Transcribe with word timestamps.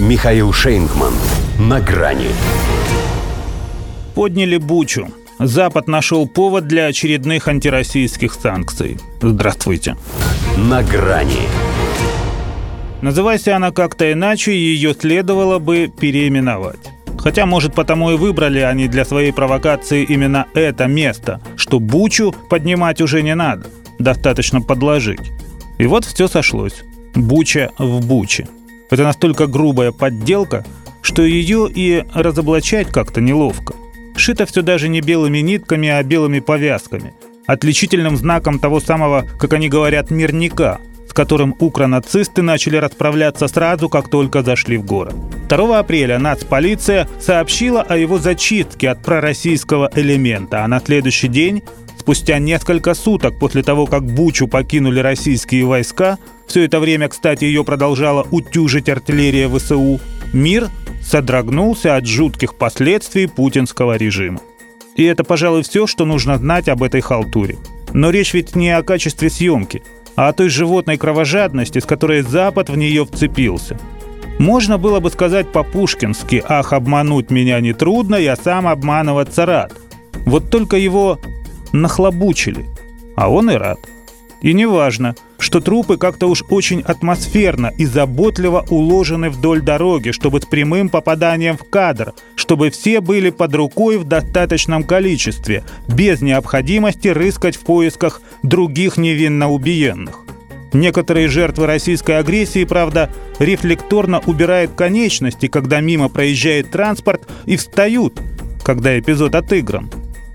Михаил 0.00 0.50
Шейнгман. 0.50 1.12
На 1.58 1.78
грани. 1.78 2.28
Подняли 4.14 4.56
бучу. 4.56 5.08
Запад 5.38 5.88
нашел 5.88 6.26
повод 6.26 6.66
для 6.66 6.86
очередных 6.86 7.48
антироссийских 7.48 8.32
санкций. 8.32 8.96
Здравствуйте. 9.20 9.98
На 10.56 10.82
грани. 10.82 11.46
Называйся 13.02 13.56
она 13.56 13.72
как-то 13.72 14.10
иначе, 14.10 14.56
ее 14.56 14.94
следовало 14.98 15.58
бы 15.58 15.92
переименовать. 16.00 16.80
Хотя, 17.18 17.44
может, 17.44 17.74
потому 17.74 18.10
и 18.10 18.16
выбрали 18.16 18.60
они 18.60 18.88
для 18.88 19.04
своей 19.04 19.32
провокации 19.32 20.02
именно 20.02 20.46
это 20.54 20.86
место, 20.86 21.42
что 21.56 21.78
Бучу 21.78 22.34
поднимать 22.48 23.02
уже 23.02 23.20
не 23.22 23.34
надо, 23.34 23.66
достаточно 23.98 24.62
подложить. 24.62 25.30
И 25.76 25.86
вот 25.86 26.06
все 26.06 26.26
сошлось. 26.26 26.84
Буча 27.14 27.70
в 27.78 28.06
Буче. 28.06 28.48
Это 28.90 29.04
настолько 29.04 29.46
грубая 29.46 29.92
подделка, 29.92 30.64
что 31.00 31.22
ее 31.22 31.68
и 31.72 32.04
разоблачать 32.12 32.88
как-то 32.88 33.20
неловко. 33.20 33.74
Шито 34.16 34.44
все 34.46 34.62
даже 34.62 34.88
не 34.88 35.00
белыми 35.00 35.38
нитками, 35.38 35.88
а 35.88 36.02
белыми 36.02 36.40
повязками. 36.40 37.14
Отличительным 37.46 38.16
знаком 38.16 38.58
того 38.58 38.80
самого, 38.80 39.26
как 39.38 39.54
они 39.54 39.68
говорят, 39.68 40.10
мирника– 40.10 40.78
с 41.10 41.12
которым 41.12 41.56
укронацисты 41.58 42.40
начали 42.40 42.76
расправляться 42.76 43.48
сразу, 43.48 43.88
как 43.88 44.08
только 44.08 44.44
зашли 44.44 44.76
в 44.76 44.84
город. 44.84 45.14
2 45.48 45.78
апреля 45.80 46.20
нацполиция 46.20 47.08
сообщила 47.20 47.82
о 47.82 47.96
его 47.96 48.20
зачистке 48.20 48.90
от 48.90 49.02
пророссийского 49.02 49.90
элемента, 49.96 50.64
а 50.64 50.68
на 50.68 50.78
следующий 50.78 51.26
день, 51.26 51.64
спустя 52.00 52.38
несколько 52.38 52.94
суток 52.94 53.38
после 53.38 53.62
того, 53.62 53.86
как 53.86 54.04
Бучу 54.04 54.48
покинули 54.48 55.00
российские 55.00 55.64
войска, 55.64 56.18
все 56.46 56.64
это 56.64 56.80
время, 56.80 57.08
кстати, 57.08 57.44
ее 57.44 57.64
продолжала 57.64 58.26
утюжить 58.30 58.88
артиллерия 58.88 59.48
ВСУ, 59.48 60.00
мир 60.32 60.68
содрогнулся 61.02 61.96
от 61.96 62.06
жутких 62.06 62.56
последствий 62.56 63.26
путинского 63.26 63.96
режима. 63.96 64.40
И 64.96 65.04
это, 65.04 65.24
пожалуй, 65.24 65.62
все, 65.62 65.86
что 65.86 66.04
нужно 66.04 66.36
знать 66.36 66.68
об 66.68 66.82
этой 66.82 67.00
халтуре. 67.00 67.56
Но 67.92 68.10
речь 68.10 68.34
ведь 68.34 68.56
не 68.56 68.70
о 68.70 68.82
качестве 68.82 69.30
съемки– 69.30 69.82
а 70.20 70.28
о 70.28 70.32
той 70.34 70.50
животной 70.50 70.98
кровожадности, 70.98 71.78
с 71.78 71.86
которой 71.86 72.20
Запад 72.20 72.68
в 72.68 72.76
нее 72.76 73.06
вцепился. 73.06 73.78
Можно 74.38 74.76
было 74.76 75.00
бы 75.00 75.10
сказать 75.10 75.50
по-пушкински 75.50 76.42
«Ах, 76.46 76.74
обмануть 76.74 77.30
меня 77.30 77.58
нетрудно, 77.60 78.16
я 78.16 78.36
сам 78.36 78.66
обманываться 78.66 79.46
рад». 79.46 79.72
Вот 80.26 80.50
только 80.50 80.76
его 80.76 81.18
нахлобучили, 81.72 82.66
а 83.16 83.30
он 83.30 83.50
и 83.50 83.54
рад. 83.54 83.78
И 84.42 84.54
неважно, 84.54 85.16
что 85.38 85.60
трупы 85.60 85.98
как-то 85.98 86.26
уж 86.26 86.44
очень 86.48 86.80
атмосферно 86.80 87.72
и 87.76 87.84
заботливо 87.84 88.64
уложены 88.70 89.28
вдоль 89.28 89.60
дороги, 89.60 90.12
чтобы 90.12 90.40
с 90.40 90.46
прямым 90.46 90.88
попаданием 90.88 91.58
в 91.58 91.68
кадр, 91.68 92.14
чтобы 92.36 92.70
все 92.70 93.00
были 93.00 93.30
под 93.30 93.54
рукой 93.54 93.98
в 93.98 94.04
достаточном 94.04 94.84
количестве, 94.84 95.62
без 95.88 96.22
необходимости 96.22 97.08
рыскать 97.08 97.56
в 97.56 97.60
поисках 97.60 98.22
других 98.42 98.96
невинно 98.96 99.50
убиенных. 99.50 100.20
Некоторые 100.72 101.28
жертвы 101.28 101.66
российской 101.66 102.18
агрессии, 102.18 102.64
правда, 102.64 103.10
рефлекторно 103.38 104.20
убирают 104.20 104.72
конечности, 104.74 105.48
когда 105.48 105.80
мимо 105.80 106.08
проезжает 106.08 106.70
транспорт, 106.70 107.28
и 107.44 107.56
встают, 107.56 108.20
когда 108.62 108.98
эпизод 108.98 109.34
отыгран. 109.34 109.90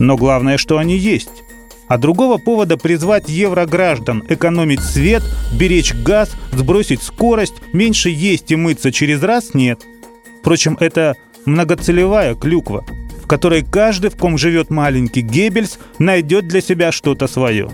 Но 0.00 0.16
главное, 0.16 0.56
что 0.58 0.78
они 0.78 0.96
есть. 0.96 1.44
А 1.86 1.98
другого 1.98 2.38
повода 2.38 2.76
призвать 2.76 3.28
еврограждан 3.28 4.24
экономить 4.28 4.80
свет, 4.80 5.22
беречь 5.52 5.94
газ, 5.94 6.32
сбросить 6.52 7.02
скорость, 7.02 7.54
меньше 7.72 8.08
есть 8.08 8.50
и 8.50 8.56
мыться 8.56 8.90
через 8.92 9.22
раз 9.22 9.54
нет. 9.54 9.82
Впрочем, 10.40 10.76
это 10.80 11.16
многоцелевая 11.44 12.34
клюква, 12.34 12.84
в 13.22 13.26
которой 13.26 13.62
каждый, 13.62 14.10
в 14.10 14.16
ком 14.16 14.38
живет 14.38 14.70
маленький 14.70 15.20
Геббельс, 15.20 15.78
найдет 15.98 16.48
для 16.48 16.62
себя 16.62 16.92
что-то 16.92 17.26
свое. 17.28 17.70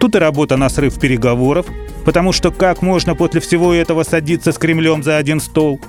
Тут 0.00 0.16
и 0.16 0.18
работа 0.18 0.56
на 0.56 0.68
срыв 0.68 0.98
переговоров, 0.98 1.66
потому 2.04 2.32
что 2.32 2.50
как 2.50 2.82
можно 2.82 3.14
после 3.14 3.40
всего 3.40 3.72
этого 3.72 4.02
садиться 4.02 4.50
с 4.50 4.58
Кремлем 4.58 5.04
за 5.04 5.16
один 5.16 5.40
стол? 5.40 5.80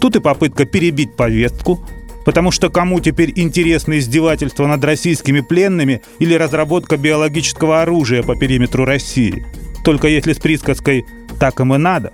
Тут 0.00 0.16
и 0.16 0.20
попытка 0.20 0.66
перебить 0.66 1.16
повестку, 1.16 1.80
Потому 2.24 2.50
что 2.50 2.70
кому 2.70 3.00
теперь 3.00 3.32
интересны 3.36 3.98
издевательства 3.98 4.66
над 4.66 4.84
российскими 4.84 5.40
пленными 5.40 6.02
или 6.18 6.34
разработка 6.34 6.96
биологического 6.96 7.82
оружия 7.82 8.22
по 8.22 8.36
периметру 8.36 8.84
России? 8.84 9.44
Только 9.84 10.08
если 10.08 10.32
с 10.32 10.38
присказкой 10.38 11.04
«так 11.40 11.60
им 11.60 11.74
и 11.74 11.78
надо». 11.78 12.12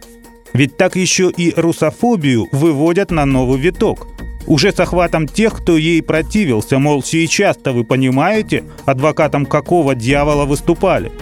Ведь 0.54 0.76
так 0.76 0.96
еще 0.96 1.30
и 1.30 1.52
русофобию 1.54 2.48
выводят 2.52 3.10
на 3.10 3.26
новый 3.26 3.60
виток. 3.60 4.08
Уже 4.46 4.72
с 4.72 4.80
охватом 4.80 5.28
тех, 5.28 5.54
кто 5.54 5.76
ей 5.76 6.02
противился, 6.02 6.78
мол, 6.78 7.02
сейчас-то 7.02 7.72
вы 7.72 7.84
понимаете, 7.84 8.64
адвокатом 8.86 9.44
какого 9.44 9.94
дьявола 9.94 10.46
выступали. 10.46 11.12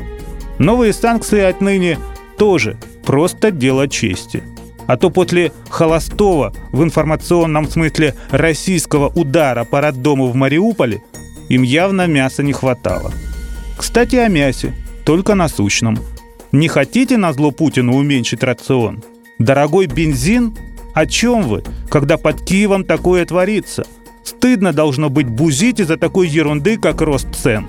Новые 0.59 0.93
санкции 0.93 1.41
отныне 1.41 1.99
тоже 2.39 2.77
просто 3.05 3.51
дело 3.51 3.89
чести. 3.89 4.45
А 4.87 4.97
то 4.97 5.11
после 5.11 5.53
холостого, 5.69 6.53
в 6.71 6.83
информационном 6.83 7.69
смысле 7.69 8.15
российского 8.31 9.09
удара 9.09 9.65
по 9.65 9.81
роддому 9.81 10.29
в 10.29 10.35
Мариуполе, 10.35 11.03
им 11.49 11.63
явно 11.63 12.07
мяса 12.07 12.43
не 12.43 12.53
хватало. 12.53 13.13
Кстати, 13.77 14.17
о 14.17 14.29
мясе, 14.29 14.75
только 15.05 15.35
насущном. 15.35 15.99
Не 16.53 16.69
хотите 16.69 17.17
на 17.17 17.33
зло 17.33 17.51
Путину 17.51 17.97
уменьшить 17.97 18.43
рацион? 18.43 19.03
Дорогой 19.39 19.87
бензин? 19.87 20.57
О 20.95 21.05
чем 21.07 21.43
вы, 21.43 21.63
когда 21.91 22.17
под 22.17 22.43
Киевом 22.43 22.85
такое 22.85 23.27
творится? 23.27 23.87
Стыдно 24.25 24.73
должно 24.73 25.11
быть 25.11 25.29
бузить 25.29 25.79
из-за 25.81 25.97
такой 25.97 26.29
ерунды, 26.29 26.79
как 26.79 27.01
рост 27.01 27.29
цен. 27.35 27.67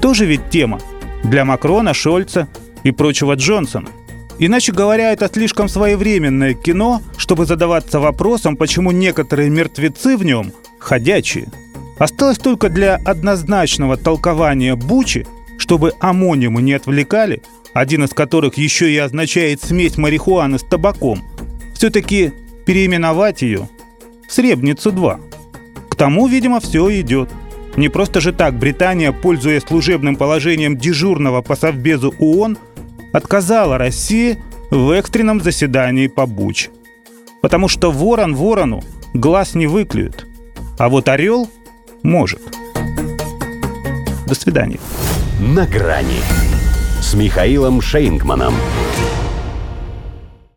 Тоже 0.00 0.26
ведь 0.26 0.50
тема 0.50 0.80
для 1.22 1.44
Макрона, 1.44 1.94
Шольца 1.94 2.48
и 2.82 2.90
прочего 2.90 3.34
Джонсона– 3.34 3.88
Иначе 4.38 4.72
говоря, 4.72 5.12
это 5.12 5.30
слишком 5.32 5.68
своевременное 5.68 6.54
кино, 6.54 7.00
чтобы 7.16 7.46
задаваться 7.46 8.00
вопросом, 8.00 8.56
почему 8.56 8.90
некоторые 8.90 9.48
мертвецы 9.48 10.16
в 10.16 10.24
нем 10.24 10.52
ходячие. 10.78 11.48
Осталось 11.98 12.38
только 12.38 12.68
для 12.68 12.96
однозначного 12.96 13.96
толкования 13.96 14.76
Бучи, 14.76 15.26
чтобы 15.58 15.94
амонимы 16.00 16.60
не 16.60 16.74
отвлекали, 16.74 17.42
один 17.72 18.04
из 18.04 18.10
которых 18.10 18.58
еще 18.58 18.90
и 18.92 18.98
означает 18.98 19.62
смесь 19.62 19.96
марихуаны 19.96 20.58
с 20.58 20.62
табаком, 20.62 21.22
все-таки 21.74 22.32
переименовать 22.66 23.40
ее 23.40 23.68
в 24.28 24.32
Сребницу-2. 24.32 25.20
К 25.88 25.94
тому, 25.94 26.26
видимо, 26.26 26.60
все 26.60 27.00
идет. 27.00 27.30
Не 27.76 27.88
просто 27.88 28.20
же 28.20 28.32
так 28.32 28.58
Британия, 28.58 29.12
пользуясь 29.12 29.62
служебным 29.62 30.16
положением 30.16 30.76
дежурного 30.76 31.40
по 31.42 31.56
Совбезу 31.56 32.14
ООН, 32.18 32.58
отказала 33.16 33.78
России 33.78 34.38
в 34.70 34.90
экстренном 34.90 35.40
заседании 35.40 36.06
по 36.06 36.26
Буч. 36.26 36.68
Потому 37.40 37.66
что 37.68 37.90
ворон 37.90 38.34
ворону 38.34 38.82
глаз 39.14 39.54
не 39.54 39.66
выклюет, 39.66 40.26
а 40.78 40.88
вот 40.88 41.08
орел 41.08 41.48
может. 42.02 42.42
До 44.26 44.34
свидания. 44.34 44.78
На 45.40 45.66
грани 45.66 46.20
с 47.00 47.14
Михаилом 47.14 47.80
Шейнгманом. 47.80 48.54